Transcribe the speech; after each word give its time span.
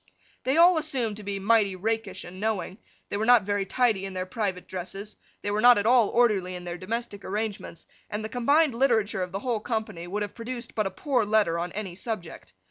They 0.45 0.57
all 0.57 0.79
assumed 0.79 1.17
to 1.17 1.23
be 1.23 1.37
mighty 1.37 1.75
rakish 1.75 2.23
and 2.23 2.39
knowing, 2.39 2.79
they 3.09 3.17
were 3.17 3.23
not 3.25 3.43
very 3.43 3.67
tidy 3.67 4.03
in 4.03 4.13
their 4.15 4.25
private 4.25 4.67
dresses, 4.67 5.15
they 5.43 5.51
were 5.51 5.61
not 5.61 5.77
at 5.77 5.85
all 5.85 6.09
orderly 6.09 6.55
in 6.55 6.63
their 6.63 6.75
domestic 6.79 7.23
arrangements, 7.23 7.85
and 8.09 8.25
the 8.25 8.27
combined 8.27 8.73
literature 8.73 9.21
of 9.21 9.31
the 9.31 9.37
whole 9.41 9.59
company 9.59 10.07
would 10.07 10.23
have 10.23 10.33
produced 10.33 10.73
but 10.73 10.87
a 10.87 10.89
poor 10.89 11.23
letter 11.23 11.59
on 11.59 11.71
any 11.73 11.93
subject. 11.93 12.51